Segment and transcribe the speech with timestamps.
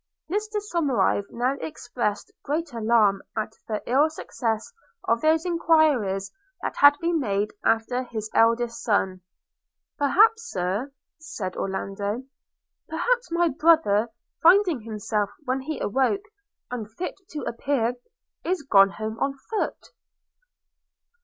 [0.31, 4.73] Mr Somerive now expressed great alarm at the ill success
[5.07, 6.31] of those inquiries
[6.63, 9.21] that had been made after his eldest son.
[9.99, 12.23] 'Perhaps, Sir,' said Orlando–
[12.89, 14.09] 'perhaps my brother,
[14.41, 16.23] finding himself, when he awoke,
[16.71, 17.93] unfit to appear,
[18.43, 19.89] is gone home on foot.'